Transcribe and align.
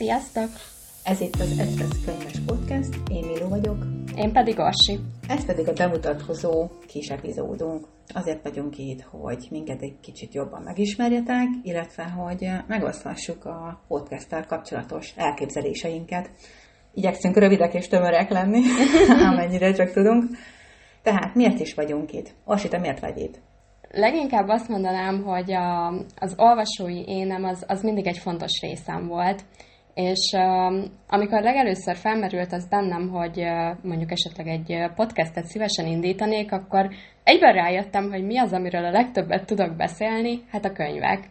Sziasztok! 0.00 0.48
Ez 1.04 1.20
itt 1.20 1.34
az 1.34 1.58
Egyperc 1.58 2.04
Könyves 2.04 2.38
Podcast, 2.46 2.94
én 3.10 3.24
Milo 3.26 3.48
vagyok. 3.48 3.76
Én 4.16 4.32
pedig 4.32 4.58
Orsi. 4.58 4.98
Ez 5.28 5.46
pedig 5.46 5.68
a 5.68 5.72
bemutatkozó 5.72 6.68
kis 6.86 7.08
epizódunk. 7.08 7.86
Azért 8.14 8.42
vagyunk 8.42 8.78
itt, 8.78 9.02
hogy 9.02 9.46
minket 9.50 9.82
egy 9.82 10.00
kicsit 10.00 10.34
jobban 10.34 10.62
megismerjetek, 10.62 11.46
illetve 11.62 12.02
hogy 12.04 12.48
megoszthassuk 12.66 13.44
a 13.44 13.80
podcasttel 13.88 14.46
kapcsolatos 14.46 15.12
elképzeléseinket. 15.16 16.30
Igyekszünk 16.94 17.36
rövidek 17.36 17.74
és 17.74 17.88
tömörek 17.88 18.30
lenni, 18.30 18.60
amennyire 19.30 19.72
csak 19.72 19.90
tudunk. 19.90 20.24
Tehát 21.02 21.34
miért 21.34 21.60
is 21.60 21.74
vagyunk 21.74 22.12
itt? 22.12 22.34
Orsi, 22.44 22.68
te 22.68 22.78
miért 22.78 23.00
vagy 23.00 23.18
itt? 23.18 23.38
Leginkább 23.90 24.48
azt 24.48 24.68
mondanám, 24.68 25.22
hogy 25.22 25.52
a, 25.52 25.88
az 26.16 26.34
olvasói 26.36 27.04
énem 27.06 27.44
az, 27.44 27.64
az 27.66 27.82
mindig 27.82 28.06
egy 28.06 28.18
fontos 28.18 28.60
részem 28.60 29.06
volt, 29.06 29.44
és 29.94 30.32
uh, 30.36 30.84
amikor 31.08 31.42
legelőször 31.42 31.96
felmerült 31.96 32.52
az 32.52 32.68
bennem, 32.68 33.08
hogy 33.08 33.38
uh, 33.38 33.76
mondjuk 33.82 34.10
esetleg 34.10 34.46
egy 34.46 34.90
podcastet 34.94 35.44
szívesen 35.44 35.86
indítanék, 35.86 36.52
akkor 36.52 36.90
egyben 37.24 37.52
rájöttem, 37.52 38.10
hogy 38.10 38.24
mi 38.24 38.38
az, 38.38 38.52
amiről 38.52 38.84
a 38.84 38.90
legtöbbet 38.90 39.46
tudok 39.46 39.76
beszélni, 39.76 40.42
hát 40.50 40.64
a 40.64 40.72
könyvek. 40.72 41.28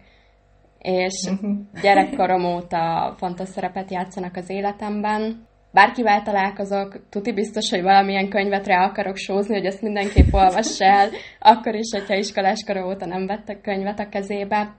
És 0.79 1.29
mhm. 1.29 1.51
gyerekkorom 1.81 2.45
óta 2.45 3.13
fontos 3.17 3.47
szerepet 3.47 3.91
játszanak 3.91 4.35
az 4.35 4.49
életemben, 4.49 5.47
bárkivel 5.71 6.21
találkozok, 6.21 7.09
tuti 7.09 7.33
biztos, 7.33 7.69
hogy 7.69 7.81
valamilyen 7.81 8.29
könyvet 8.29 8.67
rá 8.67 8.85
akarok 8.85 9.15
sózni, 9.15 9.55
hogy 9.55 9.65
ezt 9.65 9.81
mindenképp 9.81 10.33
olvass 10.33 10.79
el, 10.79 11.09
akkor 11.39 11.75
is, 11.75 11.91
hogyha 11.91 12.15
iskolás 12.15 12.63
kor 12.65 12.77
óta 12.77 13.05
nem 13.05 13.25
vettek 13.25 13.61
könyvet 13.61 13.99
a 13.99 14.09
kezébe. 14.09 14.75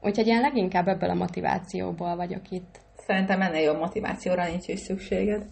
Úgyhogy 0.00 0.26
én 0.26 0.40
leginkább 0.40 0.88
ebből 0.88 1.10
a 1.10 1.14
motivációból 1.14 2.16
vagyok 2.16 2.50
itt. 2.50 2.80
Szerintem 3.06 3.40
ennél 3.40 3.62
jobb 3.62 3.78
motivációra 3.78 4.46
nincs 4.46 4.68
is 4.68 4.80
szükséged. 4.80 5.46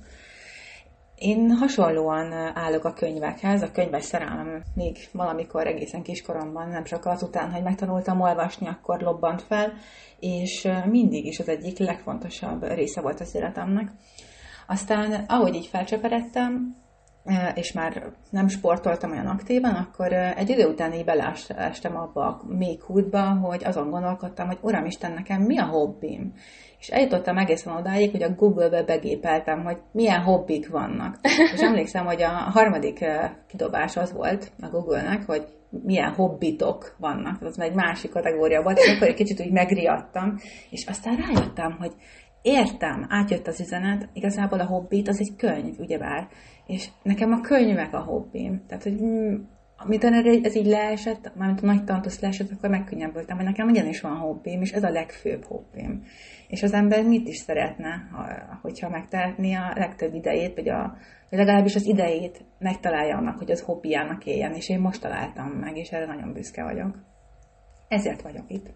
Én 1.15 1.51
hasonlóan 1.51 2.33
állok 2.55 2.85
a 2.85 2.93
könyvekhez, 2.93 3.63
a 3.63 3.71
könyves 3.71 4.05
szerelmem 4.05 4.63
még 4.75 4.97
valamikor 5.13 5.67
egészen 5.67 6.03
kiskoromban, 6.03 6.69
nem 6.69 6.85
csak 6.85 7.07
azután, 7.07 7.53
hogy 7.53 7.63
megtanultam 7.63 8.21
olvasni, 8.21 8.69
akkor 8.69 9.01
lobbant 9.01 9.43
fel, 9.43 9.73
és 10.19 10.69
mindig 10.91 11.27
is 11.27 11.39
az 11.39 11.49
egyik 11.49 11.79
legfontosabb 11.79 12.63
része 12.63 13.01
volt 13.01 13.21
az 13.21 13.35
életemnek. 13.35 13.91
Aztán, 14.67 15.25
ahogy 15.29 15.55
így 15.55 15.67
felcsöperedtem, 15.67 16.77
és 17.55 17.73
már 17.73 18.13
nem 18.31 18.49
sportoltam 18.49 19.11
olyan 19.11 19.27
aktívan, 19.27 19.75
akkor 19.75 20.13
egy 20.13 20.49
idő 20.49 20.67
után 20.67 20.93
így 20.93 21.05
beleestem 21.05 21.97
abba 21.97 22.27
a 22.27 22.43
mély 22.49 22.77
kútba, 22.77 23.23
hogy 23.23 23.65
azon 23.65 23.91
gondolkodtam, 23.91 24.47
hogy 24.47 24.59
Uram 24.61 24.85
Isten, 24.85 25.13
nekem 25.13 25.43
mi 25.43 25.59
a 25.59 25.65
hobbim? 25.65 26.33
És 26.79 26.89
eljutottam 26.89 27.39
egészen 27.39 27.77
odáig, 27.77 28.11
hogy 28.11 28.23
a 28.23 28.35
Google-be 28.35 28.83
begépeltem, 28.83 29.65
hogy 29.65 29.77
milyen 29.93 30.21
hobbik 30.21 30.69
vannak. 30.69 31.19
És 31.55 31.61
emlékszem, 31.61 32.07
hogy 32.07 32.23
a 32.23 32.29
harmadik 32.29 33.05
kidobás 33.47 33.97
az 33.97 34.13
volt 34.13 34.53
a 34.61 34.69
Google-nek, 34.69 35.27
hogy 35.27 35.45
milyen 35.71 36.13
hobbitok 36.13 36.95
vannak. 36.99 37.43
Az 37.43 37.61
egy 37.61 37.75
másik 37.75 38.11
kategória 38.11 38.63
volt, 38.63 38.79
és 38.79 38.95
akkor 38.95 39.09
egy 39.09 39.15
kicsit 39.15 39.41
úgy 39.41 39.53
megriadtam, 39.53 40.37
és 40.71 40.87
aztán 40.87 41.17
rájöttem, 41.17 41.77
hogy 41.79 41.93
értem, 42.43 43.07
átjött 43.09 43.47
az 43.47 43.61
üzenet, 43.61 44.09
igazából 44.13 44.61
a 44.61 44.67
hobbit 44.67 45.09
az 45.09 45.21
egy 45.21 45.37
könyv, 45.37 45.79
ugyebár, 45.79 46.29
és 46.67 46.89
nekem 47.03 47.33
a 47.33 47.41
könyvek 47.41 47.95
a 47.95 48.01
hobbim. 48.01 48.63
Tehát, 48.67 48.83
hogy 48.83 49.01
amit 49.83 50.05
ez 50.45 50.57
így 50.57 50.67
leesett, 50.67 51.33
mármint 51.35 51.63
a 51.63 51.67
nagy 51.67 51.85
tantusz 51.85 52.21
leesett, 52.21 52.51
akkor 52.51 52.71
megkönnyebbültem, 52.71 53.37
hogy 53.37 53.45
nekem 53.45 53.69
ugyanis 53.69 54.01
van 54.01 54.17
hobbim, 54.17 54.61
és 54.61 54.73
ez 54.73 54.83
a 54.83 54.91
legfőbb 54.91 55.45
hobbim. 55.45 56.05
És 56.49 56.63
az 56.63 56.73
ember 56.73 57.05
mit 57.05 57.29
is 57.29 57.37
szeretne, 57.37 58.09
hogyha 58.63 58.89
megtehetné 58.89 59.55
a 59.55 59.73
legtöbb 59.75 60.15
idejét, 60.15 60.55
vagy, 60.55 60.69
a, 60.69 60.97
legalábbis 61.31 61.75
az 61.75 61.87
idejét 61.87 62.45
megtalálja 62.59 63.17
annak, 63.17 63.39
hogy 63.39 63.51
az 63.51 63.61
hobbiának 63.61 64.27
éljen, 64.27 64.55
és 64.55 64.69
én 64.69 64.81
most 64.81 65.01
találtam 65.01 65.49
meg, 65.49 65.77
és 65.77 65.91
erre 65.91 66.07
nagyon 66.07 66.33
büszke 66.33 66.63
vagyok. 66.63 66.99
Ezért 67.89 68.23
vagyok 68.23 68.45
itt. 68.49 68.67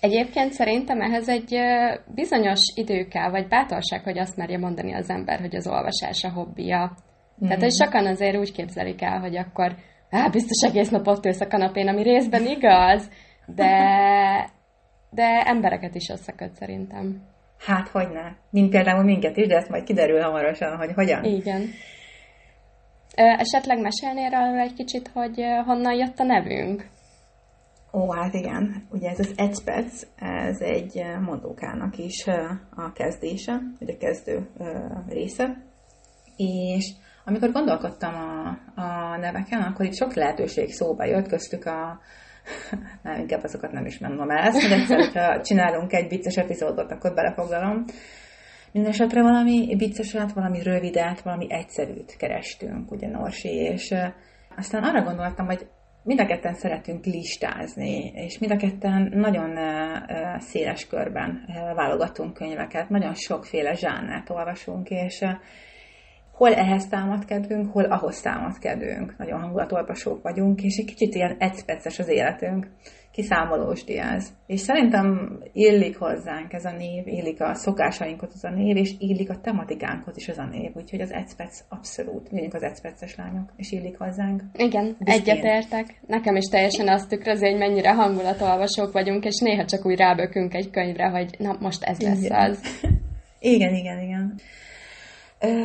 Egyébként 0.00 0.52
szerintem 0.52 1.00
ehhez 1.00 1.28
egy 1.28 1.56
bizonyos 2.14 2.60
idő 2.74 3.04
kell, 3.04 3.30
vagy 3.30 3.48
bátorság, 3.48 4.02
hogy 4.02 4.18
azt 4.18 4.36
merje 4.36 4.58
mondani 4.58 4.94
az 4.94 5.10
ember, 5.10 5.40
hogy 5.40 5.56
az 5.56 5.66
olvasás 5.66 6.24
a 6.24 6.30
hobbija. 6.30 6.78
Mm-hmm. 6.78 7.48
Tehát, 7.48 7.62
hogy 7.62 7.72
sokan 7.72 8.06
azért 8.06 8.36
úgy 8.36 8.52
képzelik 8.52 9.02
el, 9.02 9.18
hogy 9.20 9.36
akkor 9.36 9.74
á, 10.10 10.28
biztos 10.28 10.70
egész 10.70 10.88
nap 10.88 11.06
ott 11.06 11.26
ülsz 11.26 11.40
a 11.40 11.46
kanapén, 11.46 11.88
ami 11.88 12.02
részben 12.02 12.46
igaz, 12.46 13.10
de, 13.46 13.72
de 15.10 15.42
embereket 15.44 15.94
is 15.94 16.08
összeköt 16.08 16.54
szerintem. 16.54 17.22
Hát, 17.58 17.88
hogy 17.88 18.08
ne. 18.12 18.32
Mint 18.50 18.70
például 18.70 19.04
minket 19.04 19.36
is, 19.36 19.46
de 19.46 19.56
ezt 19.56 19.68
majd 19.68 19.84
kiderül 19.84 20.20
hamarosan, 20.20 20.76
hogy 20.76 20.92
hogyan. 20.94 21.24
Igen. 21.24 21.62
Esetleg 23.14 23.80
mesélnél 23.80 24.34
arról 24.34 24.58
egy 24.58 24.74
kicsit, 24.74 25.10
hogy 25.12 25.44
honnan 25.66 25.94
jött 25.94 26.18
a 26.18 26.24
nevünk? 26.24 26.86
Ó, 27.92 28.12
hát 28.12 28.34
igen, 28.34 28.86
ugye 28.90 29.10
ez 29.10 29.18
az 29.18 29.32
egyperc, 29.36 30.06
ez 30.16 30.60
egy 30.60 31.04
mondókának 31.20 31.98
is 31.98 32.26
a 32.74 32.92
kezdése, 32.92 33.60
vagy 33.78 33.90
a 33.90 33.96
kezdő 33.96 34.48
része, 35.08 35.62
és 36.36 36.92
amikor 37.24 37.52
gondolkodtam 37.52 38.14
a, 38.14 38.48
a 38.80 39.16
neveken, 39.16 39.62
akkor 39.62 39.86
itt 39.86 39.94
sok 39.94 40.14
lehetőség 40.14 40.72
szóba 40.72 41.04
jött, 41.04 41.28
köztük 41.28 41.64
a 41.66 42.00
nem, 43.02 43.20
inkább 43.20 43.42
azokat 43.42 43.72
nem 43.72 43.86
is 43.86 43.98
mondom 43.98 44.30
el, 44.30 44.38
ezt, 44.38 44.62
hogy 44.62 44.80
egyszer, 44.80 44.98
hogyha 44.98 45.40
csinálunk 45.40 45.92
egy 45.92 46.08
vicces 46.08 46.36
epizódot, 46.36 46.92
akkor 46.92 47.14
belefoglalom. 47.14 47.84
Mindenesetre 48.72 49.22
valami 49.22 49.74
vicceset, 49.78 50.32
valami 50.32 50.62
rövidet, 50.62 51.20
valami 51.20 51.46
egyszerűt 51.52 52.16
kerestünk, 52.16 52.90
ugye 52.90 53.08
Norsi, 53.08 53.48
és 53.48 53.94
aztán 54.56 54.82
arra 54.82 55.02
gondoltam, 55.02 55.46
hogy 55.46 55.66
mind 56.06 56.20
a 56.20 56.26
ketten 56.26 56.54
szeretünk 56.54 57.04
listázni, 57.04 58.12
és 58.14 58.38
mind 58.38 58.52
a 58.52 58.56
ketten 58.56 59.12
nagyon 59.14 59.58
széles 60.38 60.86
körben 60.86 61.44
válogatunk 61.74 62.34
könyveket, 62.34 62.88
nagyon 62.88 63.14
sokféle 63.14 63.74
zsánert 63.74 64.30
olvasunk, 64.30 64.90
és 64.90 65.24
hol 66.36 66.54
ehhez 66.54 66.86
támad 66.86 67.24
kedvünk, 67.24 67.72
hol 67.72 67.84
ahhoz 67.84 68.20
támad 68.20 68.58
kedvünk. 68.58 69.14
Nagyon 69.18 69.40
hangulatolvasók 69.40 70.22
vagyunk, 70.22 70.62
és 70.62 70.76
egy 70.76 70.84
kicsit 70.84 71.14
ilyen 71.14 71.36
egyperces 71.38 71.98
az 71.98 72.08
életünk 72.08 72.66
kiszámolós 73.16 73.84
diáz. 73.84 74.32
És 74.46 74.60
szerintem 74.60 75.38
illik 75.52 75.96
hozzánk 75.98 76.52
ez 76.52 76.64
a 76.64 76.70
név, 76.70 77.06
illik 77.06 77.40
a 77.40 77.54
szokásainkhoz 77.54 78.30
az 78.34 78.44
a 78.44 78.50
név, 78.50 78.76
és 78.76 78.94
illik 78.98 79.30
a 79.30 79.40
tematikánkhoz 79.40 80.16
is 80.16 80.28
az 80.28 80.38
a 80.38 80.48
név. 80.50 80.70
Úgyhogy 80.74 81.00
az 81.00 81.12
egyspec 81.12 81.64
abszolút, 81.68 82.30
mondjuk 82.30 82.54
az 82.54 82.62
egypeces 82.62 83.16
lányok, 83.16 83.52
és 83.56 83.72
illik 83.72 83.98
hozzánk. 83.98 84.42
Igen, 84.56 84.96
egyetértek. 85.04 86.00
Nekem 86.06 86.36
is 86.36 86.44
teljesen 86.44 86.88
azt 86.88 87.08
tükrözi, 87.08 87.46
hogy 87.46 87.58
mennyire 87.58 87.94
hangulatolvasók 87.94 88.92
vagyunk, 88.92 89.24
és 89.24 89.38
néha 89.38 89.64
csak 89.64 89.86
úgy 89.86 89.98
rábökünk 89.98 90.54
egy 90.54 90.70
könyvre, 90.70 91.08
hogy 91.08 91.34
na 91.38 91.56
most 91.60 91.82
ez 91.82 92.00
lesz 92.00 92.24
igen. 92.24 92.50
az. 92.50 92.60
igen, 93.54 93.74
igen, 93.74 94.00
igen. 94.00 94.34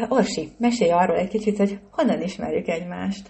Orsi, 0.10 0.50
mesélj 0.58 0.92
arról 0.92 1.18
egy 1.18 1.30
kicsit, 1.30 1.58
hogy 1.58 1.80
honnan 1.92 2.22
ismerjük 2.22 2.68
egymást. 2.68 3.30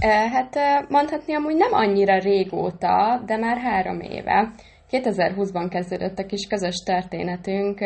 Hát 0.00 0.58
mondhatni 0.88 1.34
amúgy 1.34 1.56
nem 1.56 1.72
annyira 1.72 2.18
régóta, 2.18 3.22
de 3.26 3.36
már 3.36 3.58
három 3.58 4.00
éve. 4.00 4.50
2020-ban 4.90 5.66
kezdődött 5.70 6.18
a 6.18 6.26
kis 6.26 6.46
közös 6.46 6.76
történetünk, 6.76 7.78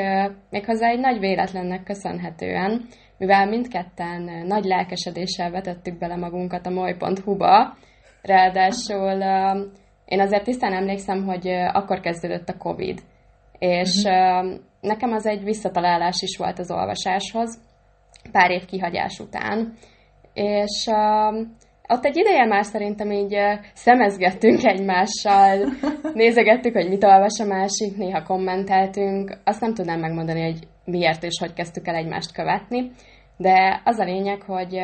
méghozzá 0.50 0.88
egy 0.88 1.00
nagy 1.00 1.18
véletlennek 1.18 1.82
köszönhetően, 1.82 2.86
mivel 3.18 3.46
mindketten 3.46 4.46
nagy 4.46 4.64
lelkesedéssel 4.64 5.50
vetettük 5.50 5.98
bele 5.98 6.16
magunkat 6.16 6.66
a 6.66 6.70
moly.hu-ba, 6.70 7.76
ráadásul 8.22 9.22
én 10.04 10.20
azért 10.20 10.44
tisztán 10.44 10.72
emlékszem, 10.72 11.24
hogy 11.24 11.48
akkor 11.72 12.00
kezdődött 12.00 12.48
a 12.48 12.56
Covid, 12.56 13.00
és 13.58 14.02
uh-huh. 14.04 14.52
nekem 14.80 15.12
az 15.12 15.26
egy 15.26 15.44
visszatalálás 15.44 16.22
is 16.22 16.36
volt 16.36 16.58
az 16.58 16.70
olvasáshoz, 16.70 17.58
pár 18.32 18.50
év 18.50 18.64
kihagyás 18.64 19.18
után, 19.18 19.72
és 20.34 20.86
ott 21.88 22.04
egy 22.04 22.16
ideje 22.16 22.46
már 22.46 22.64
szerintem 22.64 23.10
így 23.10 23.36
szemezgettünk 23.74 24.64
egymással, 24.64 25.58
nézegettük, 26.14 26.74
hogy 26.74 26.88
mit 26.88 27.04
olvas 27.04 27.40
a 27.40 27.44
másik, 27.44 27.96
néha 27.96 28.22
kommenteltünk. 28.22 29.38
Azt 29.44 29.60
nem 29.60 29.74
tudnám 29.74 30.00
megmondani, 30.00 30.42
hogy 30.42 30.58
miért 30.84 31.22
és 31.22 31.38
hogy 31.40 31.52
kezdtük 31.52 31.86
el 31.86 31.94
egymást 31.94 32.32
követni, 32.32 32.90
de 33.36 33.80
az 33.84 33.98
a 33.98 34.04
lényeg, 34.04 34.42
hogy 34.42 34.74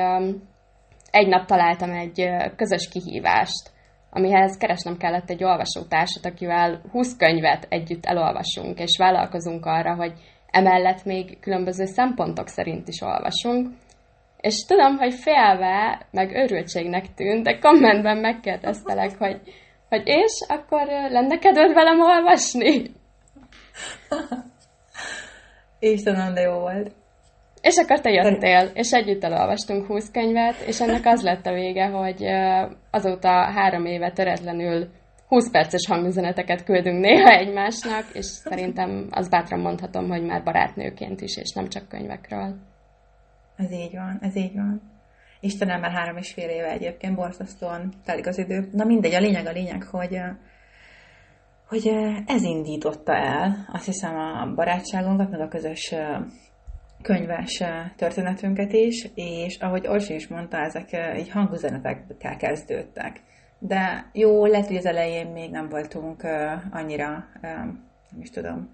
egy 1.11 1.29
nap 1.29 1.47
találtam 1.47 1.91
egy 1.91 2.29
közös 2.57 2.89
kihívást, 2.89 3.71
amihez 4.11 4.57
keresnem 4.57 4.97
kellett 4.97 5.31
egy 5.31 5.45
olvasótársat, 5.45 6.27
akivel 6.27 6.81
20 6.91 7.17
könyvet 7.17 7.67
együtt 7.69 8.05
elolvasunk, 8.05 8.79
és 8.79 8.97
vállalkozunk 8.99 9.67
arra, 9.67 9.95
hogy 9.95 10.13
emellett 10.51 11.05
még 11.05 11.41
különböző 11.41 11.85
szempontok 11.85 12.49
szerint 12.49 12.89
is 12.89 13.01
olvasunk, 13.01 13.69
és 14.41 14.65
tudom, 14.65 14.97
hogy 14.97 15.15
félve, 15.15 16.07
meg 16.11 16.35
örültségnek 16.35 17.15
tűnt, 17.15 17.45
de 17.45 17.59
kommentben 17.59 18.17
megkérdeztelek, 18.17 19.19
hogy, 19.19 19.41
hogy 19.89 20.03
és 20.05 20.33
akkor 20.49 20.87
lenne 20.87 21.39
kedved 21.39 21.75
velem 21.75 22.01
olvasni? 22.01 22.83
Istenem, 25.79 26.35
de 26.35 26.41
jó 26.41 26.59
volt. 26.59 26.93
És 27.61 27.77
akkor 27.77 28.01
te 28.01 28.11
jöttél, 28.11 28.71
és 28.75 28.91
együtt 28.93 29.25
elolvastunk 29.25 29.87
20 29.87 30.11
könyvet, 30.11 30.61
és 30.67 30.81
ennek 30.81 31.07
az 31.07 31.23
lett 31.23 31.47
a 31.47 31.53
vége, 31.53 31.87
hogy 31.87 32.25
azóta 32.91 33.29
három 33.29 33.85
éve 33.85 34.13
töretlenül 34.13 34.89
20 35.29 35.51
perces 35.51 35.87
hangüzeneteket 35.87 36.65
küldünk 36.65 37.01
néha 37.01 37.29
egymásnak, 37.29 38.05
és 38.13 38.25
szerintem 38.25 39.09
az 39.11 39.29
bátran 39.29 39.61
mondhatom, 39.61 40.09
hogy 40.09 40.23
már 40.23 40.43
barátnőként 40.43 41.21
is, 41.21 41.37
és 41.37 41.53
nem 41.53 41.69
csak 41.69 41.89
könyvekről. 41.89 42.55
Ez 43.57 43.73
így 43.73 43.93
van, 43.93 44.19
ez 44.21 44.37
így 44.37 44.55
van. 44.55 44.83
Istenem, 45.41 45.81
már 45.81 45.91
három 45.91 46.17
és 46.17 46.33
fél 46.33 46.49
éve 46.49 46.71
egyébként 46.71 47.15
borzasztóan 47.15 47.93
telik 48.05 48.27
az 48.27 48.39
idő. 48.39 48.69
Na 48.73 48.85
mindegy, 48.85 49.15
a 49.15 49.21
lényeg 49.21 49.47
a 49.47 49.53
lényeg, 49.53 49.83
hogy 49.83 50.21
hogy 51.69 51.89
ez 52.27 52.43
indította 52.43 53.13
el, 53.13 53.69
azt 53.73 53.85
hiszem, 53.85 54.17
a 54.17 54.53
barátságunkat, 54.55 55.31
meg 55.31 55.41
a 55.41 55.49
közös 55.49 55.95
könyves 57.03 57.63
történetünket 57.97 58.73
is, 58.73 59.09
és 59.15 59.57
ahogy 59.59 59.87
Orsi 59.87 60.15
is 60.15 60.29
mondta, 60.29 60.59
ezek 60.59 61.17
így 61.19 61.31
hangüzenetekkel 61.31 62.37
kezdődtek. 62.37 63.21
De 63.59 64.11
jó, 64.13 64.47
lehet, 64.47 64.67
hogy 64.67 64.77
az 64.77 64.87
elején 64.87 65.27
még 65.27 65.51
nem 65.51 65.69
voltunk 65.69 66.23
annyira, 66.71 67.27
nem 67.41 68.21
is 68.21 68.31
tudom, 68.31 68.69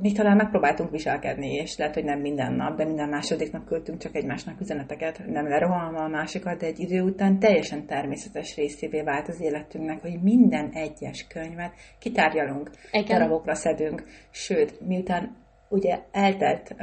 mi 0.00 0.12
talán 0.12 0.36
megpróbáltunk 0.36 0.90
viselkedni, 0.90 1.52
és 1.54 1.76
lehet, 1.76 1.94
hogy 1.94 2.04
nem 2.04 2.20
minden 2.20 2.52
nap, 2.52 2.76
de 2.76 2.84
minden 2.84 3.08
második 3.08 3.52
nap 3.52 3.66
küldtünk 3.66 3.98
csak 3.98 4.16
egymásnak 4.16 4.60
üzeneteket, 4.60 5.26
nem 5.26 5.48
lerohanva 5.48 6.04
a 6.04 6.08
másikat, 6.08 6.58
de 6.58 6.66
egy 6.66 6.78
idő 6.78 7.02
után 7.02 7.38
teljesen 7.38 7.86
természetes 7.86 8.56
részévé 8.56 9.02
vált 9.02 9.28
az 9.28 9.40
életünknek, 9.40 10.00
hogy 10.00 10.22
minden 10.22 10.70
egyes 10.72 11.26
könyvet 11.28 11.72
kitárgyalunk, 11.98 12.70
Igen. 12.92 13.18
darabokra 13.18 13.54
szedünk, 13.54 14.04
sőt, 14.30 14.80
miután 14.86 15.36
ugye 15.68 16.00
eltelt, 16.12 16.74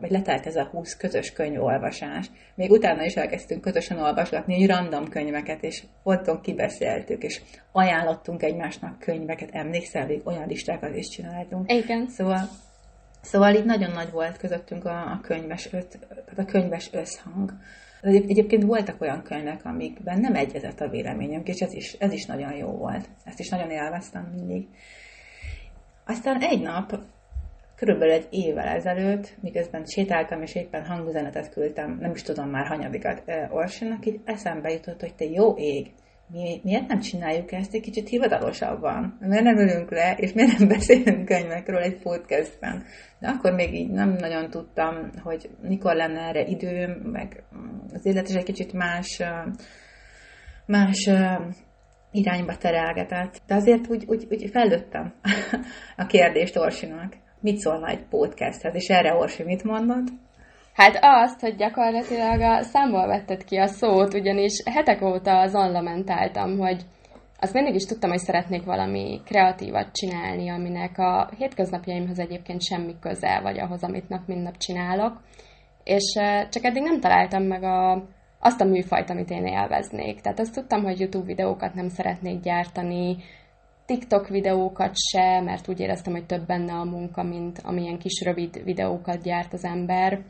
vagy 0.00 0.10
letelt 0.10 0.46
ez 0.46 0.56
a 0.56 0.64
20 0.64 0.96
közös 0.96 1.32
könyvolvasás, 1.32 2.30
még 2.54 2.70
utána 2.70 3.04
is 3.04 3.14
elkezdtünk 3.14 3.60
közösen 3.60 3.98
olvasgatni 3.98 4.54
egy 4.54 4.66
random 4.66 5.08
könyveket, 5.08 5.62
és 5.62 5.82
otthon 6.02 6.40
kibeszéltük, 6.40 7.22
és 7.22 7.40
ajánlottunk 7.72 8.42
egymásnak 8.42 8.98
könyveket, 8.98 9.48
emlékszel, 9.52 10.06
még 10.06 10.20
olyan 10.24 10.48
listákat 10.48 10.96
is 10.96 11.08
csináltunk. 11.08 11.72
Igen. 11.72 12.08
Szóval, 12.08 12.48
szóval 13.20 13.54
így 13.54 13.64
nagyon 13.64 13.90
nagy 13.90 14.10
volt 14.10 14.36
közöttünk 14.36 14.84
a, 14.84 15.00
a, 15.00 15.20
könyves, 15.22 15.72
öt, 15.72 15.98
a 16.36 16.44
könyves 16.44 16.90
összhang. 16.92 17.52
Egyébként 18.02 18.62
voltak 18.62 19.00
olyan 19.00 19.22
könyvek, 19.22 19.64
amikben 19.64 20.20
nem 20.20 20.34
egyezett 20.34 20.80
a 20.80 20.88
véleményünk, 20.88 21.48
és 21.48 21.60
ez 21.60 21.72
is, 21.72 21.92
ez 21.92 22.12
is 22.12 22.26
nagyon 22.26 22.56
jó 22.56 22.68
volt. 22.68 23.08
Ezt 23.24 23.38
is 23.38 23.48
nagyon 23.48 23.70
élveztem 23.70 24.32
mindig. 24.34 24.66
Aztán 26.06 26.42
egy 26.42 26.62
nap 26.62 27.00
körülbelül 27.80 28.14
egy 28.14 28.26
évvel 28.30 28.66
ezelőtt, 28.66 29.36
miközben 29.40 29.84
sétáltam, 29.84 30.42
és 30.42 30.54
éppen 30.54 30.84
hangüzenetet 30.84 31.52
küldtem, 31.52 31.98
nem 32.00 32.10
is 32.10 32.22
tudom 32.22 32.48
már 32.48 32.66
hanyadikat 32.66 33.22
Orsinak, 33.50 34.06
így 34.06 34.20
eszembe 34.24 34.70
jutott, 34.70 35.00
hogy 35.00 35.14
te 35.14 35.24
jó 35.24 35.54
ég, 35.56 35.90
mi, 36.32 36.60
miért 36.64 36.86
nem 36.86 37.00
csináljuk 37.00 37.52
ezt 37.52 37.74
egy 37.74 37.80
kicsit 37.80 38.08
hivatalosabban? 38.08 39.16
Miért 39.20 39.44
nem 39.44 39.58
ülünk 39.58 39.90
le, 39.90 40.14
és 40.16 40.32
miért 40.32 40.58
nem 40.58 40.68
beszélünk 40.76 41.24
könyvekről 41.24 41.80
egy 41.80 41.98
podcastben? 41.98 42.84
De 43.18 43.28
akkor 43.28 43.52
még 43.52 43.74
így 43.74 43.90
nem 43.90 44.10
nagyon 44.10 44.50
tudtam, 44.50 45.10
hogy 45.22 45.50
mikor 45.62 45.94
lenne 45.94 46.20
erre 46.20 46.44
időm, 46.44 46.90
meg 46.90 47.44
az 47.92 48.06
élet 48.06 48.28
is 48.28 48.34
egy 48.34 48.44
kicsit 48.44 48.72
más, 48.72 49.22
más 50.66 51.10
irányba 52.12 52.56
terelgetett. 52.56 53.40
De 53.46 53.54
azért 53.54 53.88
úgy, 53.88 54.04
úgy, 54.06 54.26
úgy 54.30 54.50
fellőttem 54.50 55.14
a 55.96 56.06
kérdést 56.06 56.56
Orsinak 56.56 57.14
mit 57.40 57.58
szólna 57.58 57.88
egy 57.88 58.04
podcasthez, 58.10 58.74
és 58.74 58.88
erre 58.88 59.14
Orsi 59.14 59.42
mit 59.42 59.64
mondott? 59.64 60.06
Hát 60.74 60.98
azt, 61.00 61.40
hogy 61.40 61.56
gyakorlatilag 61.56 62.40
a 62.40 62.62
számból 62.62 63.06
vetted 63.06 63.44
ki 63.44 63.56
a 63.56 63.66
szót, 63.66 64.14
ugyanis 64.14 64.62
hetek 64.64 65.02
óta 65.02 65.40
azon 65.40 65.72
lamentáltam, 65.72 66.58
hogy 66.58 66.82
azt 67.40 67.52
mindig 67.52 67.74
is 67.74 67.84
tudtam, 67.84 68.10
hogy 68.10 68.18
szeretnék 68.18 68.64
valami 68.64 69.20
kreatívat 69.24 69.92
csinálni, 69.92 70.50
aminek 70.50 70.98
a 70.98 71.30
hétköznapjaimhoz 71.38 72.18
egyébként 72.18 72.62
semmi 72.62 72.94
köze, 73.00 73.40
vagy 73.42 73.58
ahhoz, 73.58 73.82
amit 73.82 74.08
nap 74.08 74.26
mint 74.26 74.42
nap 74.42 74.56
csinálok. 74.56 75.20
És 75.84 76.18
csak 76.50 76.64
eddig 76.64 76.82
nem 76.82 77.00
találtam 77.00 77.42
meg 77.42 77.62
a, 77.62 78.08
azt 78.40 78.60
a 78.60 78.64
műfajt, 78.64 79.10
amit 79.10 79.30
én 79.30 79.46
élveznék. 79.46 80.20
Tehát 80.20 80.38
azt 80.38 80.54
tudtam, 80.54 80.82
hogy 80.82 81.00
YouTube 81.00 81.26
videókat 81.26 81.74
nem 81.74 81.88
szeretnék 81.88 82.40
gyártani, 82.40 83.16
TikTok 83.90 84.28
videókat 84.28 84.94
se, 85.10 85.40
mert 85.40 85.68
úgy 85.68 85.80
éreztem, 85.80 86.12
hogy 86.12 86.26
több 86.26 86.46
benne 86.46 86.72
a 86.72 86.84
munka, 86.84 87.22
mint 87.22 87.60
amilyen 87.62 87.98
kis 87.98 88.22
rövid 88.24 88.64
videókat 88.64 89.22
gyárt 89.22 89.52
az 89.52 89.64
ember. 89.64 90.20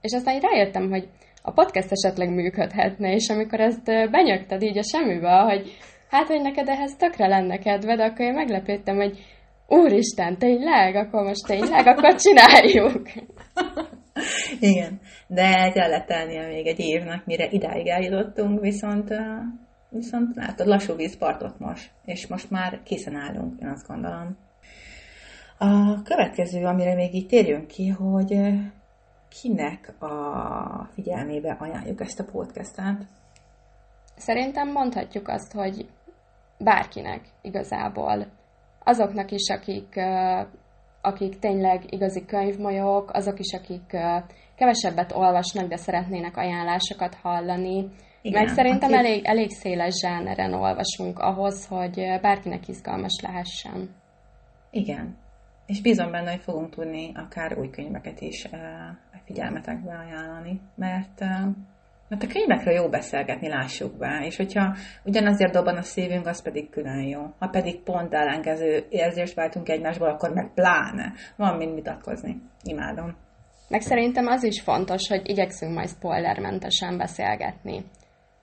És 0.00 0.12
aztán 0.12 0.34
így 0.34 0.42
rájöttem, 0.42 0.90
hogy 0.90 1.08
a 1.42 1.52
podcast 1.52 1.88
esetleg 1.90 2.34
működhetne, 2.34 3.12
és 3.12 3.28
amikor 3.28 3.60
ezt 3.60 3.84
benyögted 4.10 4.62
így 4.62 4.78
a 4.78 4.82
semmibe, 4.82 5.30
hogy 5.30 5.76
hát, 6.10 6.26
hogy 6.26 6.40
neked 6.40 6.68
ehhez 6.68 6.96
tökre 6.96 7.26
lenne 7.26 7.58
kedved, 7.58 8.00
akkor 8.00 8.20
én 8.20 8.32
meglepődtem, 8.32 8.96
hogy 8.96 9.18
úristen, 9.68 10.38
tényleg? 10.38 10.94
Akkor 10.94 11.22
most 11.22 11.46
tényleg? 11.46 11.86
Akkor 11.86 12.14
csináljuk. 12.14 13.02
Igen, 14.60 15.00
de 15.26 15.70
kellett 15.72 16.06
tennie 16.06 16.46
még 16.46 16.66
egy 16.66 16.80
évnek, 16.80 17.24
mire 17.24 17.48
idáig 17.50 17.86
eljutottunk, 17.86 18.60
viszont 18.60 19.14
Viszont 19.94 20.34
látod, 20.34 20.66
lassú 20.66 20.94
víz 20.94 21.18
partot 21.18 21.58
most, 21.58 21.90
és 22.04 22.26
most 22.26 22.50
már 22.50 22.82
készen 22.82 23.14
állunk, 23.14 23.60
én 23.60 23.68
azt 23.68 23.86
gondolom. 23.86 24.36
A 25.58 26.02
következő, 26.02 26.64
amire 26.64 26.94
még 26.94 27.14
így 27.14 27.26
térjünk 27.26 27.66
ki, 27.66 27.88
hogy 27.88 28.38
kinek 29.40 30.02
a 30.02 30.88
figyelmébe 30.94 31.56
ajánljuk 31.58 32.00
ezt 32.00 32.20
a 32.20 32.24
podcastet? 32.24 33.06
Szerintem 34.16 34.72
mondhatjuk 34.72 35.28
azt, 35.28 35.52
hogy 35.52 35.88
bárkinek 36.58 37.20
igazából. 37.42 38.26
Azoknak 38.84 39.30
is, 39.30 39.48
akik, 39.48 40.00
akik 41.00 41.38
tényleg 41.38 41.92
igazi 41.92 42.24
könyvmolyok, 42.24 43.10
azok 43.12 43.38
is, 43.38 43.52
akik 43.52 43.96
kevesebbet 44.56 45.12
olvasnak, 45.12 45.68
de 45.68 45.76
szeretnének 45.76 46.36
ajánlásokat 46.36 47.14
hallani, 47.14 47.88
igen, 48.24 48.44
Meg 48.44 48.54
szerintem 48.54 48.92
aki... 48.92 48.98
elég, 48.98 49.24
elég 49.24 49.50
széles 49.50 49.94
zsáneren 50.00 50.52
olvasunk 50.52 51.18
ahhoz, 51.18 51.66
hogy 51.66 52.18
bárkinek 52.20 52.68
izgalmas 52.68 53.20
lehessen. 53.22 53.94
Igen. 54.70 55.16
És 55.66 55.80
bízom 55.80 56.10
benne, 56.10 56.30
hogy 56.30 56.42
fogunk 56.42 56.70
tudni 56.70 57.12
akár 57.14 57.58
új 57.58 57.70
könyveket 57.70 58.20
is 58.20 58.44
a 58.44 59.20
figyelmetekbe 59.24 59.92
ajánlani, 60.06 60.60
mert, 60.74 61.20
mert 62.08 62.22
a 62.22 62.26
könyvekről 62.26 62.74
jó 62.74 62.88
beszélgetni, 62.88 63.48
lássuk 63.48 63.98
be, 63.98 64.22
és 64.24 64.36
hogyha 64.36 64.74
ugyanazért 65.04 65.52
dobban 65.52 65.76
a 65.76 65.82
szívünk, 65.82 66.26
az 66.26 66.42
pedig 66.42 66.70
külön 66.70 67.02
jó. 67.02 67.22
Ha 67.38 67.48
pedig 67.48 67.82
pont 67.82 68.14
ellenkező 68.14 68.86
érzést 68.88 69.34
váltunk 69.34 69.68
egymásból, 69.68 70.08
akkor 70.08 70.32
meg 70.32 70.50
pláne. 70.54 71.12
Van 71.36 71.56
mind 71.56 71.74
vitatkozni. 71.74 72.42
Imádom. 72.62 73.16
Meg 73.68 73.80
szerintem 73.80 74.26
az 74.26 74.44
is 74.44 74.60
fontos, 74.60 75.08
hogy 75.08 75.28
igyekszünk 75.28 75.74
majd 75.74 75.88
spoilermentesen 75.88 76.98
beszélgetni. 76.98 77.84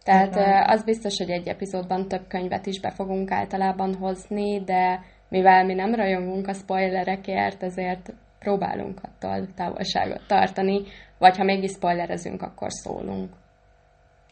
Tehát 0.04 0.36
Igen. 0.36 0.70
az 0.70 0.84
biztos, 0.84 1.18
hogy 1.18 1.30
egy 1.30 1.48
epizódban 1.48 2.08
több 2.08 2.28
könyvet 2.28 2.66
is 2.66 2.80
be 2.80 2.92
fogunk 2.92 3.32
általában 3.32 3.96
hozni, 3.96 4.64
de 4.64 5.00
mivel 5.30 5.66
mi 5.66 5.74
nem 5.74 5.96
rajongunk 5.96 6.48
a 6.48 6.54
spoilerekért, 6.54 7.64
ezért 7.64 8.14
próbálunk 8.40 9.00
attól 9.04 9.48
távolságot 9.56 10.28
tartani, 10.28 10.82
vagy 11.18 11.38
ha 11.38 11.44
mégis 11.44 11.72
spoilerezünk, 11.72 12.42
akkor 12.42 12.72
szólunk. 12.72 13.30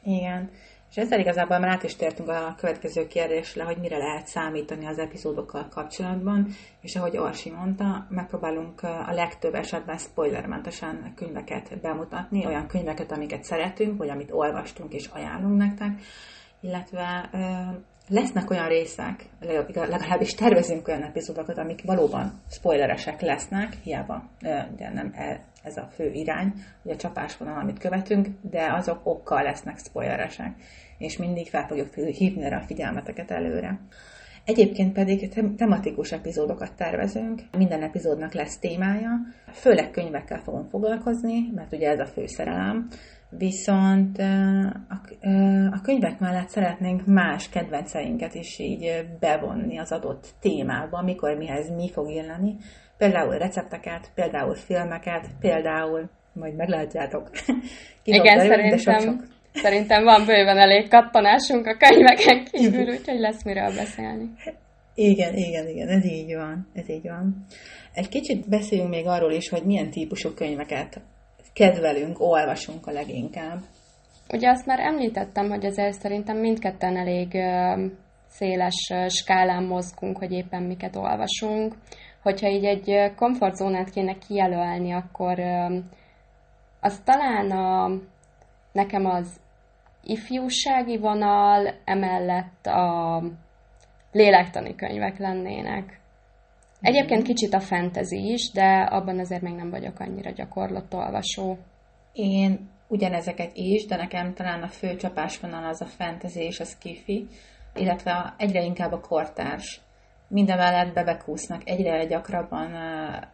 Igen. 0.03 0.49
És 0.89 0.97
ezzel 0.97 1.19
igazából 1.19 1.59
már 1.59 1.69
át 1.69 1.83
is 1.83 1.95
tértünk 1.95 2.29
a 2.29 2.55
következő 2.57 3.07
kérdésre, 3.07 3.63
hogy 3.63 3.77
mire 3.77 3.97
lehet 3.97 4.27
számítani 4.27 4.85
az 4.85 4.99
epizódokkal 4.99 5.67
kapcsolatban, 5.69 6.47
és 6.81 6.95
ahogy 6.95 7.17
Orsi 7.17 7.49
mondta, 7.49 8.05
megpróbálunk 8.09 8.83
a 8.83 9.11
legtöbb 9.13 9.53
esetben 9.53 9.97
spoilermentesen 9.97 11.13
könyveket 11.15 11.79
bemutatni, 11.81 12.45
olyan 12.45 12.67
könyveket, 12.67 13.11
amiket 13.11 13.43
szeretünk, 13.43 13.97
vagy 13.97 14.09
amit 14.09 14.31
olvastunk 14.31 14.93
és 14.93 15.07
ajánlunk 15.07 15.57
nektek, 15.57 15.99
illetve 16.61 17.29
lesznek 18.09 18.49
olyan 18.49 18.67
részek, 18.67 19.25
legalábbis 19.73 20.33
tervezünk 20.33 20.87
olyan 20.87 21.03
epizódokat, 21.03 21.57
amik 21.57 21.83
valóban 21.85 22.41
spoileresek 22.49 23.21
lesznek, 23.21 23.73
hiába 23.83 24.23
de 24.77 24.91
nem 24.93 25.11
e, 25.15 25.43
ez 25.63 25.77
a 25.77 25.89
fő 25.91 26.11
irány, 26.11 26.53
hogy 26.83 26.91
a 26.91 26.95
csapásvonal, 26.95 27.59
amit 27.59 27.79
követünk, 27.79 28.27
de 28.41 28.73
azok 28.73 28.99
okkal 29.03 29.43
lesznek 29.43 29.77
spoileresek, 29.77 30.51
és 30.97 31.17
mindig 31.17 31.47
fel 31.47 31.67
fogjuk 31.67 31.93
hívni 31.93 32.43
erre 32.43 32.55
a 32.55 32.65
figyelmeteket 32.65 33.31
előre. 33.31 33.79
Egyébként 34.45 34.93
pedig 34.93 35.29
tematikus 35.57 36.11
epizódokat 36.11 36.73
tervezünk, 36.75 37.41
minden 37.57 37.83
epizódnak 37.83 38.33
lesz 38.33 38.57
témája, 38.57 39.11
főleg 39.51 39.91
könyvekkel 39.91 40.39
fogunk 40.39 40.69
foglalkozni, 40.69 41.51
mert 41.55 41.73
ugye 41.73 41.89
ez 41.89 41.99
a 41.99 42.05
főszerelem, 42.05 42.87
viszont 43.29 44.17
a 45.71 45.81
könyvek 45.81 46.19
mellett 46.19 46.49
szeretnénk 46.49 47.05
más 47.05 47.49
kedvenceinket 47.49 48.35
is 48.35 48.59
így 48.59 49.07
bevonni 49.19 49.77
az 49.77 49.91
adott 49.91 50.33
témába, 50.39 51.01
mikor 51.01 51.37
mihez 51.37 51.75
mi 51.75 51.89
fog 51.89 52.09
illeni, 52.09 52.55
például 52.99 53.37
recepteket, 53.37 54.11
például 54.15 54.55
filmeket, 54.55 55.25
például, 55.39 56.09
majd 56.33 56.55
meglátjátok. 56.55 57.29
Igen, 58.03 58.37
belül, 58.37 58.51
szerintem, 58.51 58.77
sok 58.77 59.01
-sok. 59.01 59.23
szerintem 59.53 60.03
van 60.03 60.25
bőven 60.25 60.57
elég 60.57 60.89
kattanásunk 60.89 61.65
a 61.65 61.77
könyveken 61.77 62.43
kívül, 62.51 62.87
úgyhogy 62.87 63.19
lesz 63.19 63.43
miről 63.43 63.75
beszélni. 63.75 64.29
Igen, 64.95 65.33
igen, 65.33 65.67
igen, 65.67 65.87
ez 65.87 66.05
így 66.05 66.35
van, 66.35 66.67
ez 66.73 66.89
így 66.89 67.07
van. 67.07 67.45
Egy 67.93 68.09
kicsit 68.09 68.49
beszéljünk 68.49 68.89
még 68.89 69.07
arról 69.07 69.31
is, 69.31 69.49
hogy 69.49 69.63
milyen 69.63 69.89
típusú 69.89 70.33
könyveket 70.33 71.01
kedvelünk, 71.53 72.19
olvasunk 72.19 72.87
a 72.87 72.91
leginkább. 72.91 73.59
Ugye 74.33 74.49
azt 74.49 74.65
már 74.65 74.79
említettem, 74.79 75.49
hogy 75.49 75.65
ezért 75.65 75.99
szerintem 75.99 76.37
mindketten 76.37 76.97
elég 76.97 77.27
széles 78.27 78.93
skálán 79.07 79.63
mozgunk, 79.63 80.17
hogy 80.17 80.31
éppen 80.31 80.63
miket 80.63 80.95
olvasunk. 80.95 81.73
Hogyha 82.21 82.47
így 82.47 82.65
egy 82.65 83.13
komfortzónát 83.15 83.89
kéne 83.89 84.17
kijelölni, 84.17 84.91
akkor 84.91 85.39
az 86.79 87.01
talán 87.03 87.51
a, 87.51 87.99
nekem 88.71 89.05
az 89.05 89.39
ifjúsági 90.03 90.97
vonal, 90.97 91.73
emellett 91.85 92.65
a 92.65 93.21
lélektani 94.11 94.75
könyvek 94.75 95.17
lennének. 95.17 95.99
Egyébként 96.81 97.23
kicsit 97.23 97.53
a 97.53 97.59
fantasy 97.59 98.31
is, 98.31 98.51
de 98.51 98.87
abban 98.91 99.19
azért 99.19 99.41
még 99.41 99.53
nem 99.53 99.69
vagyok 99.69 99.99
annyira 99.99 100.31
gyakorlatolvasó. 100.31 101.57
Én 102.13 102.69
ugyanezeket 102.87 103.51
is, 103.53 103.85
de 103.85 103.95
nekem 103.95 104.33
talán 104.33 104.63
a 104.63 104.67
fő 104.67 104.95
csapásvonal 104.95 105.63
az 105.63 105.81
a 105.81 105.85
fantasy 105.85 106.39
és 106.39 106.59
a 106.59 106.63
skifi, 106.63 107.27
illetve 107.75 108.33
egyre 108.37 108.63
inkább 108.63 108.91
a 108.91 108.99
kortárs. 108.99 109.81
Mindemellett 110.29 110.93
bebekúsznak 110.93 111.61
egyre 111.65 112.05
gyakrabban 112.05 112.71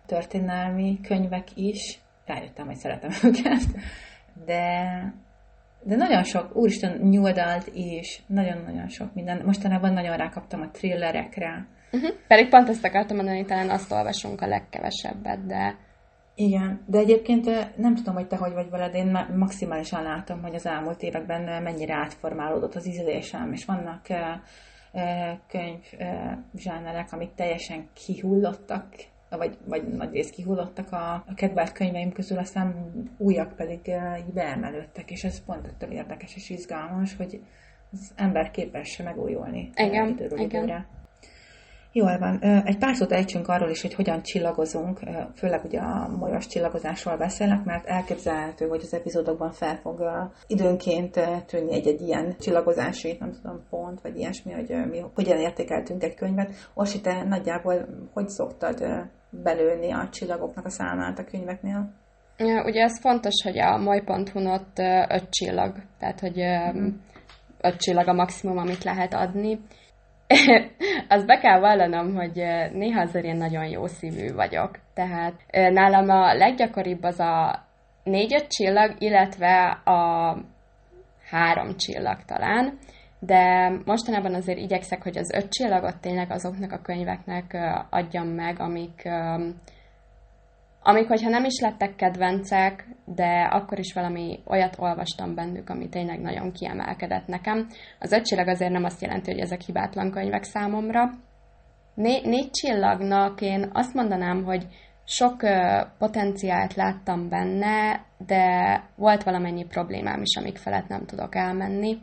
történelmi 0.06 1.00
könyvek 1.08 1.48
is. 1.56 2.00
Rájöttem, 2.26 2.66
hogy 2.66 2.76
szeretem 2.76 3.10
őket. 3.24 3.64
De, 4.46 4.84
de 5.84 5.96
nagyon 5.96 6.24
sok, 6.24 6.56
úristen, 6.56 6.98
nyuldalt 6.98 7.68
is, 7.74 8.22
nagyon-nagyon 8.28 8.88
sok 8.88 9.14
minden. 9.14 9.42
Mostanában 9.46 9.94
nagyon 9.94 10.18
rákaptam 10.18 10.62
a 10.62 10.70
thrillerekre, 10.72 11.68
Uh-huh. 11.96 12.16
Pedig 12.28 12.50
pont 12.50 12.70
ezt 12.70 12.86
akartam 12.86 13.16
mondani, 13.16 13.46
talán 13.46 13.70
azt 13.70 13.92
olvasunk 13.92 14.42
a 14.42 14.48
legkevesebbet, 14.48 15.46
de... 15.46 15.76
Igen, 16.36 16.82
de 16.86 16.98
egyébként 16.98 17.46
nem 17.78 17.96
tudom, 17.96 18.14
hogy 18.14 18.28
te 18.28 18.36
hogy 18.36 18.54
vagy 18.54 18.70
veled, 18.70 18.94
én 18.94 19.18
maximálisan 19.36 20.04
látom, 20.04 20.42
hogy 20.42 20.56
az 20.56 20.66
elmúlt 20.66 21.02
években 21.02 21.64
mennyire 21.64 21.96
átformálódott 21.96 22.76
az 22.76 22.88
ízlésem, 22.88 23.52
és 23.52 23.66
vannak 23.66 24.08
könyv 25.48 25.84
zsánerek, 26.56 27.14
amik 27.14 27.34
teljesen 27.36 27.90
kihullottak, 27.94 28.86
vagy, 29.30 29.58
vagy 29.66 29.88
nagy 29.88 30.12
rész 30.12 30.30
kihullottak 30.30 30.92
a, 30.92 31.14
a 31.14 31.34
kedvelt 31.36 31.72
könyveim 31.72 32.12
közül, 32.12 32.38
aztán 32.38 32.92
újak 33.18 33.56
pedig 33.56 33.80
így 34.18 34.34
beemelődtek, 34.34 35.12
és 35.12 35.24
ez 35.24 35.44
pont 35.44 35.68
ettől 35.68 35.92
érdekes 35.92 36.36
és 36.36 36.50
izgalmas, 36.50 37.16
hogy 37.16 37.42
az 37.92 38.12
ember 38.16 38.52
képes 38.52 38.98
megújulni 38.98 39.70
igen, 39.76 40.10
időről 40.10 40.40
igen. 40.40 40.64
időre. 40.64 40.88
Jól 41.98 42.18
van. 42.18 42.40
Egy 42.66 42.78
pár 42.78 42.96
szót 42.96 43.12
ejtsünk 43.12 43.48
arról 43.48 43.70
is, 43.70 43.82
hogy 43.82 43.94
hogyan 43.94 44.22
csillagozunk, 44.22 45.00
főleg 45.36 45.64
ugye 45.64 45.80
a 45.80 46.08
molyos 46.18 46.48
csillagozásról 46.48 47.18
beszélnek, 47.18 47.64
mert 47.64 47.86
elképzelhető, 47.86 48.68
hogy 48.68 48.82
az 48.82 48.94
epizódokban 48.94 49.52
fel 49.52 49.76
fog 49.76 50.04
időnként 50.48 51.20
tűnni 51.46 51.74
egy-egy 51.74 52.02
ilyen 52.02 52.36
csillagozási, 52.40 53.18
nem 53.20 53.32
tudom, 53.42 53.64
pont, 53.70 54.02
vagy 54.02 54.18
ilyesmi, 54.18 54.52
hogy 54.52 54.90
mi 54.90 55.04
hogyan 55.14 55.38
értékeltünk 55.38 56.04
egy 56.04 56.16
könyvet. 56.16 56.54
Orsi, 56.74 57.02
te 57.02 57.24
nagyjából 57.24 57.88
hogy 58.14 58.30
szoktad 58.30 58.84
belőni 59.30 59.92
a 59.92 60.10
csillagoknak 60.12 60.66
a 60.66 60.70
számát 60.70 61.20
a 61.20 61.24
könyveknél? 61.24 61.94
Ugye 62.66 62.82
ez 62.82 63.00
fontos, 63.00 63.44
hogy 63.44 63.60
a 63.60 63.78
moly.hu-n 63.78 64.48
ott 64.48 64.78
öt 65.10 65.30
csillag, 65.30 65.76
tehát 66.00 66.20
hogy 66.20 66.36
mhm. 66.74 66.88
öt 67.62 67.78
csillag 67.78 68.08
a 68.08 68.14
maximum, 68.14 68.58
amit 68.58 68.84
lehet 68.84 69.14
adni 69.14 69.60
azt 71.16 71.26
be 71.26 71.38
kell 71.38 71.60
vallanom, 71.60 72.16
hogy 72.16 72.44
néha 72.72 73.02
azért 73.02 73.26
én 73.26 73.36
nagyon 73.36 73.66
jó 73.66 73.88
szívű 73.88 74.34
vagyok. 74.34 74.80
Tehát 74.94 75.34
nálam 75.52 76.10
a 76.10 76.34
leggyakoribb 76.34 77.04
az 77.04 77.20
a 77.20 77.64
négy-öt 78.04 78.48
csillag, 78.48 78.96
illetve 78.98 79.64
a 79.84 80.38
három 81.30 81.76
csillag 81.78 82.18
talán, 82.26 82.78
de 83.20 83.72
mostanában 83.86 84.34
azért 84.34 84.58
igyekszek, 84.58 85.04
hogy 85.04 85.18
az 85.18 85.32
öt 85.34 85.50
csillagot 85.50 86.02
tényleg 86.02 86.32
azoknak 86.32 86.72
a 86.72 86.82
könyveknek 86.82 87.58
adjam 87.90 88.28
meg, 88.28 88.60
amik 88.60 89.10
amik, 90.88 91.08
hogyha 91.08 91.30
nem 91.30 91.44
is 91.44 91.60
lettek 91.60 91.96
kedvencek, 91.96 92.88
de 93.06 93.48
akkor 93.52 93.80
is 93.80 93.94
valami 93.94 94.40
olyat 94.46 94.76
olvastam 94.80 95.36
bennük, 95.36 95.70
ami 95.70 95.90
tényleg 95.90 96.22
nagyon 96.22 96.52
kiemelkedett 96.52 97.28
nekem. 97.28 97.68
Az 98.00 98.12
öt 98.12 98.26
csillag 98.26 98.48
azért 98.48 98.72
nem 98.72 98.84
azt 98.84 99.02
jelenti, 99.02 99.32
hogy 99.32 99.40
ezek 99.40 99.62
hibátlan 99.62 100.12
könyvek 100.12 100.44
számomra. 100.44 101.10
Né- 101.94 102.26
négy 102.26 102.50
csillagnak 102.50 103.42
én 103.42 103.70
azt 103.74 103.94
mondanám, 103.94 104.44
hogy 104.44 104.68
sok 105.06 105.42
ö, 105.42 105.82
potenciált 105.98 106.74
láttam 106.74 107.30
benne, 107.30 108.06
de 108.26 108.84
volt 108.96 109.24
valamennyi 109.24 109.66
problémám 109.66 110.22
is, 110.22 110.38
amik 110.38 110.58
felett 110.58 110.88
nem 110.88 111.06
tudok 111.06 111.36
elmenni. 111.36 111.98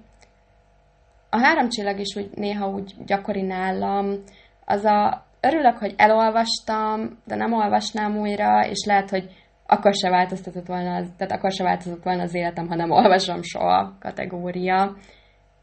A 1.30 1.38
három 1.38 1.68
csillag 1.68 1.98
is 1.98 2.16
úgy 2.16 2.30
néha 2.34 2.68
úgy 2.68 2.94
gyakori 3.06 3.42
nálam, 3.42 4.22
az 4.64 4.84
a 4.84 5.30
örülök, 5.42 5.78
hogy 5.78 5.94
elolvastam, 5.96 7.18
de 7.26 7.34
nem 7.36 7.52
olvasnám 7.52 8.16
újra, 8.16 8.66
és 8.66 8.84
lehet, 8.86 9.10
hogy 9.10 9.30
akkor 9.66 9.94
se 9.94 10.10
változtatott 10.10 10.66
volna 10.66 10.94
az, 10.94 11.08
tehát 11.16 11.32
akkor 11.32 11.52
se 11.52 11.64
változott 11.64 12.02
volna 12.02 12.22
az 12.22 12.34
életem, 12.34 12.68
ha 12.68 12.74
nem 12.74 12.90
olvasom 12.90 13.42
soha 13.42 13.96
kategória. 14.00 14.96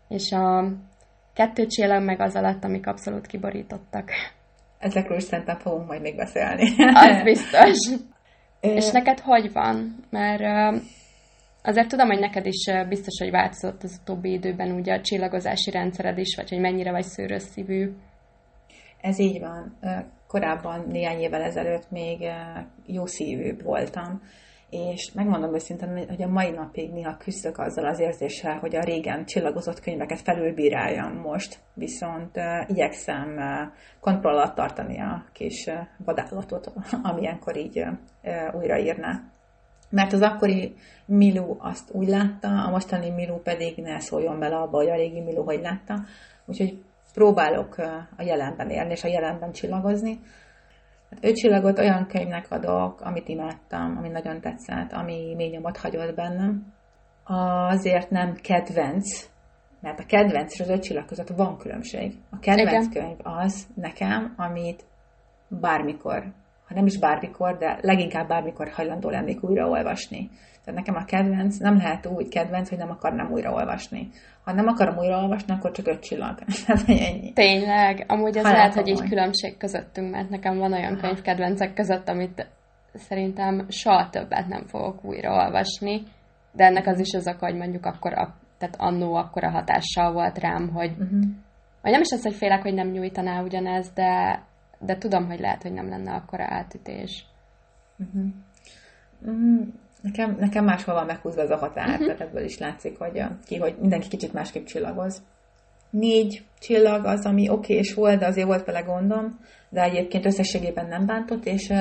És 0.08 0.32
a 0.32 0.72
kettő 1.34 1.66
csillag 1.66 2.04
meg 2.04 2.22
az 2.22 2.36
alatt, 2.36 2.64
amik 2.64 2.88
abszolút 2.88 3.28
kiborítottak. 3.28 4.10
Ezekről 4.80 5.18
is 5.18 5.24
szerintem 5.24 5.58
fogunk 5.58 5.88
majd 5.88 6.02
még 6.02 6.16
beszélni. 6.16 6.64
Az 7.08 7.24
biztos. 7.24 7.78
és 8.60 8.92
neked 8.92 9.20
hogy 9.20 9.52
van? 9.54 9.96
Mert 10.10 10.42
azért 11.64 11.88
tudom, 11.88 12.08
hogy 12.08 12.20
neked 12.20 12.46
is 12.46 12.72
biztos, 12.88 13.20
hogy 13.20 13.32
változott 13.32 13.84
az 13.84 14.00
utóbbi 14.02 14.32
időben 14.32 14.72
ugye 14.72 14.94
a 14.94 15.02
csillagozási 15.02 15.72
rendszered 15.72 16.18
is, 16.18 16.36
vagy 16.36 16.50
hogy 16.50 16.60
mennyire 16.60 16.92
vagy 16.92 17.04
szőrös 17.04 17.42
szívű. 17.42 17.92
Ez 19.02 19.20
így 19.20 19.40
van. 19.40 19.78
Korábban, 20.28 20.86
néhány 20.88 21.20
évvel 21.20 21.42
ezelőtt 21.42 21.92
még 21.92 22.28
jó 22.86 23.06
szívűbb 23.06 23.64
voltam, 23.64 24.22
és 24.70 25.12
megmondom 25.12 25.54
őszintén, 25.54 26.08
hogy 26.08 26.22
a 26.22 26.28
mai 26.28 26.50
napig 26.50 26.92
néha 26.92 27.18
küzdök 27.18 27.58
azzal 27.58 27.86
az 27.86 28.00
érzéssel, 28.00 28.58
hogy 28.58 28.76
a 28.76 28.84
régen 28.84 29.26
csillagozott 29.26 29.80
könyveket 29.80 30.22
felülbíráljam 30.22 31.14
most, 31.14 31.60
viszont 31.74 32.38
uh, 32.38 32.70
igyekszem 32.70 33.36
uh, 33.38 33.74
kontroll 34.00 34.34
alatt 34.34 34.56
tartani 34.56 35.00
a 35.02 35.26
kis 35.34 35.66
uh, 35.66 35.74
vadállatot, 36.06 36.72
amilyenkor 37.04 37.58
így 37.58 37.80
uh, 37.80 38.56
újraírná. 38.56 39.24
Mert 39.90 40.14
az 40.14 40.22
akkori 40.22 40.76
Milú 41.06 41.58
azt 41.60 41.92
úgy 41.92 42.08
látta, 42.08 42.48
a 42.48 42.70
mostani 42.70 43.10
Milú 43.10 43.36
pedig 43.36 43.78
ne 43.78 44.00
szóljon 44.00 44.40
bele 44.40 44.56
abba, 44.56 44.78
hogy 44.78 44.90
a 44.90 44.96
régi 44.96 45.22
Milú 45.22 45.44
hogy 45.44 45.62
látta. 45.62 46.00
Úgyhogy 46.46 46.84
próbálok 47.14 47.78
a 48.18 48.22
jelenben 48.22 48.70
élni, 48.70 48.92
és 48.92 49.04
a 49.04 49.08
jelenben 49.08 49.52
csillagozni. 49.52 50.20
Hát 51.10 51.26
öt 51.26 51.36
csillagot 51.36 51.80
olyan 51.80 52.08
könyvnek 52.08 52.52
adok, 52.52 53.02
amit 53.02 53.28
imádtam, 53.28 53.98
ami 53.98 54.10
nagyon 54.10 54.42
tetszett, 54.42 54.92
ami 54.92 55.34
mély 55.36 55.50
nyomot 55.50 55.78
hagyott 55.78 56.16
bennem. 56.16 56.74
Azért 57.70 58.10
nem 58.10 58.34
kedvenc, 58.34 59.30
mert 59.82 60.00
a 60.00 60.06
kedvenc 60.06 60.54
és 60.54 60.60
az 60.60 60.70
öt 60.70 60.84
csillag 60.84 61.06
között 61.06 61.28
van 61.28 61.58
különbség. 61.58 62.14
A 62.30 62.40
kedvenc 62.40 62.86
Igen. 62.86 63.04
könyv 63.04 63.18
az 63.24 63.68
nekem, 63.76 64.34
amit 64.38 64.86
bármikor, 65.48 66.24
ha 66.70 66.76
nem 66.76 66.86
is 66.86 67.00
bármikor, 67.00 67.58
de 67.58 67.80
leginkább 67.82 68.28
bármikor 68.28 68.70
hajlandó 68.70 69.10
lennék 69.10 69.44
újraolvasni. 69.44 70.30
Tehát 70.66 70.80
nekem 70.80 70.96
a 70.96 71.06
kedvenc 71.06 71.58
nem 71.58 71.78
lehet 71.78 72.06
úgy 72.06 72.30
kedvenc, 72.30 72.70
hogy 72.70 72.78
nem 72.78 72.90
akarnám 72.90 73.32
újraolvasni. 73.32 74.10
Ha 74.44 74.54
nem 74.54 74.68
akarom 74.68 74.98
újraolvasni, 74.98 75.54
akkor 75.54 75.72
csak 75.72 75.88
öt 75.88 76.04
csillag. 76.04 76.40
ennyi. 76.88 77.34
Tényleg. 77.34 78.04
Amúgy 78.08 78.38
az 78.38 78.44
lehet, 78.44 78.74
hogy 78.74 78.88
így 78.88 79.10
különbség 79.10 79.58
közöttünk, 79.58 80.12
mert 80.12 80.30
nekem 80.30 80.58
van 80.58 80.74
olyan 80.74 80.98
könyvkedvencek 80.98 81.74
között, 81.74 82.10
amit 82.10 82.48
szerintem 82.94 83.66
soha 83.70 84.10
többet 84.10 84.48
nem 84.48 84.66
fogok 84.66 85.04
újraolvasni, 85.04 86.02
de 86.52 86.66
ennek 86.66 86.88
az 86.88 87.00
is 87.00 87.14
az 87.14 87.28
oka, 87.28 87.46
hogy 87.46 87.56
mondjuk 87.56 87.86
akkor 87.86 88.14
a, 88.14 88.36
tehát 88.58 88.76
annó 88.78 89.16
akkor 89.16 89.44
a 89.44 89.50
hatással 89.50 90.12
volt 90.14 90.38
rám, 90.38 90.70
hogy 90.70 90.92
uh-huh. 90.92 91.22
vagy 91.82 91.92
nem 91.92 92.02
is 92.02 92.12
az, 92.12 92.24
hogy 92.24 92.34
félek, 92.34 92.62
hogy 92.62 92.74
nem 92.74 92.88
nyújtaná 92.88 93.42
ugyanez, 93.42 93.92
de, 93.94 94.42
de 94.80 94.98
tudom, 94.98 95.26
hogy 95.26 95.40
lehet, 95.40 95.62
hogy 95.62 95.74
nem 95.74 95.90
lenne 95.90 96.14
akkora 96.14 96.46
átütés. 96.48 97.26
Uh-huh. 97.98 99.68
Nekem, 100.02 100.36
nekem 100.40 100.66
máshol 100.66 100.96
van 100.96 101.06
meghúzva 101.06 101.42
ez 101.42 101.52
a 101.52 101.58
határ, 101.58 101.90
uh-huh. 101.90 102.06
tehát 102.06 102.22
ebből 102.22 102.44
is 102.44 102.58
látszik, 102.58 102.98
hogy, 102.98 103.24
ki, 103.46 103.58
hogy 103.58 103.76
mindenki 103.80 104.08
kicsit 104.08 104.34
másképp 104.34 104.66
csillagoz. 104.66 105.22
Négy 105.90 106.46
csillag 106.60 107.06
az, 107.06 107.26
ami 107.26 107.50
okés 107.50 107.94
volt, 107.94 108.20
de 108.20 108.26
azért 108.26 108.48
volt 108.48 108.66
vele 108.66 108.82
gondom, 108.82 109.40
de 109.70 109.82
egyébként 109.82 110.26
összességében 110.26 110.88
nem 110.88 111.06
bántott, 111.06 111.46
és 111.46 111.74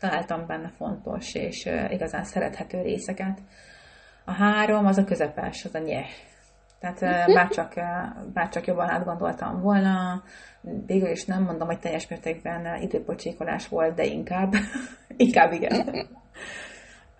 találtam 0.00 0.46
benne 0.46 0.68
fontos 0.68 1.34
és 1.34 1.68
igazán 1.90 2.24
szerethető 2.24 2.82
részeket. 2.82 3.38
A 4.24 4.32
három 4.32 4.86
az 4.86 4.98
a 4.98 5.04
közepes, 5.04 5.64
az 5.64 5.74
a 5.74 5.78
nyeh. 5.78 6.06
Tehát 6.92 7.32
bárcsak, 7.34 7.74
bárcsak 8.32 8.66
jobban 8.66 8.88
átgondoltam 8.88 9.60
volna, 9.60 10.22
végül 10.86 11.10
is 11.10 11.24
nem 11.24 11.42
mondom, 11.42 11.66
hogy 11.66 11.78
teljes 11.78 12.08
mértékben 12.08 12.82
időpocsékolás 12.82 13.68
volt, 13.68 13.94
de 13.94 14.04
inkább, 14.04 14.54
inkább 15.16 15.52
igen. 15.52 16.08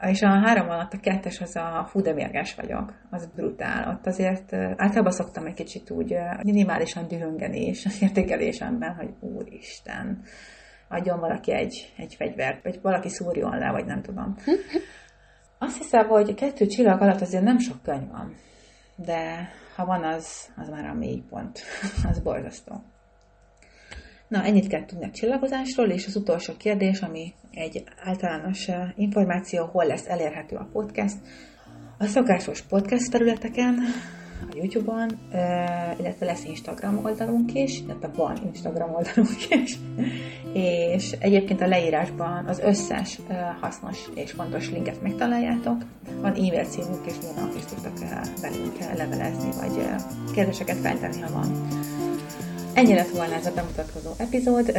És 0.00 0.22
a 0.22 0.28
három 0.28 0.68
alatt 0.68 0.92
a 0.92 1.00
kettes 1.00 1.40
az 1.40 1.56
a 1.56 1.86
fú, 1.88 2.00
de 2.00 2.12
mérges 2.12 2.54
vagyok, 2.54 2.92
az 3.10 3.28
brutál. 3.34 3.88
Ott 3.90 4.06
azért 4.06 4.52
általában 4.52 5.12
szoktam 5.12 5.46
egy 5.46 5.54
kicsit 5.54 5.90
úgy 5.90 6.14
minimálisan 6.42 7.08
dühöngeni 7.08 7.66
és 7.66 7.84
az 7.84 8.02
értékelésemben, 8.02 8.94
hogy 8.94 9.08
úristen, 9.20 10.22
adjon 10.88 11.20
valaki 11.20 11.52
egy, 11.52 11.92
egy 11.96 12.14
fegyvert, 12.14 12.62
vagy 12.62 12.78
valaki 12.82 13.08
szúrjon 13.08 13.58
le, 13.58 13.70
vagy 13.70 13.84
nem 13.84 14.02
tudom. 14.02 14.36
Azt 15.58 15.76
hiszem, 15.76 16.06
hogy 16.06 16.34
kettő 16.34 16.66
csillag 16.66 17.00
alatt 17.00 17.20
azért 17.20 17.44
nem 17.44 17.58
sok 17.58 17.82
könyv 17.82 18.10
van, 18.10 18.34
de 18.96 19.48
ha 19.74 19.84
van, 19.84 20.04
az, 20.04 20.48
az 20.56 20.68
már 20.68 20.84
a 20.84 20.94
mély 20.94 21.22
pont. 21.28 21.62
az 22.10 22.18
borzasztó. 22.18 22.82
Na, 24.28 24.44
ennyit 24.44 24.66
kell 24.66 24.84
tudni 24.84 25.04
a 25.04 25.10
csillagozásról, 25.10 25.88
és 25.90 26.06
az 26.06 26.16
utolsó 26.16 26.52
kérdés, 26.56 27.00
ami 27.00 27.34
egy 27.50 27.84
általános 28.04 28.68
információ, 28.96 29.64
hol 29.64 29.86
lesz 29.86 30.06
elérhető 30.06 30.56
a 30.56 30.68
podcast. 30.72 31.16
A 31.98 32.06
szokásos 32.06 32.62
podcast 32.62 33.10
területeken, 33.10 33.78
YouTube-on, 34.52 35.10
illetve 35.98 36.26
lesz 36.26 36.44
Instagram 36.44 37.04
oldalunk 37.04 37.54
is, 37.54 37.80
illetve 37.80 38.10
van 38.16 38.38
Instagram 38.44 38.94
oldalunk 38.94 39.50
is, 39.64 39.78
és 40.52 41.12
egyébként 41.18 41.60
a 41.60 41.66
leírásban 41.66 42.46
az 42.46 42.58
összes 42.58 43.20
hasznos 43.60 43.98
és 44.14 44.30
fontos 44.30 44.70
linket 44.70 45.02
megtaláljátok. 45.02 45.84
Van 46.20 46.32
e-mail 46.32 46.64
címünk, 46.64 47.06
és 47.06 47.14
nyilván 47.22 47.52
is 47.56 47.64
tudtok 47.64 47.98
velünk 48.40 48.78
levelezni, 48.96 49.50
vagy 49.60 49.86
kérdéseket 50.32 50.76
feltenni, 50.76 51.20
ha 51.20 51.32
van. 51.32 51.68
Ennyi 52.74 52.94
lett 52.94 53.10
volna 53.10 53.34
ez 53.34 53.46
a 53.46 53.52
bemutatkozó 53.54 54.10
epizód, 54.16 54.78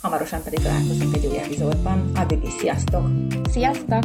hamarosan 0.00 0.42
pedig 0.42 0.58
találkozunk 0.58 1.16
egy 1.16 1.26
új 1.26 1.38
epizódban. 1.38 2.10
Addig 2.14 2.44
is 2.44 2.52
sziasztok! 2.52 3.10
Sziasztok! 3.50 4.02